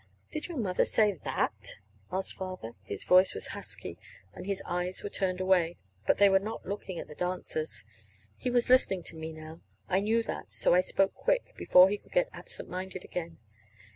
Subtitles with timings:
[0.31, 1.75] "Did your mother say that?"
[2.11, 2.71] asked Father.
[2.81, 3.99] His voice was husky,
[4.33, 5.77] and his eyes were turned away,
[6.07, 7.85] but they were not looking at the dancers.
[8.35, 9.61] He was listening to me now.
[9.87, 13.37] I knew that, and so I spoke quick, before he could get absent minded again.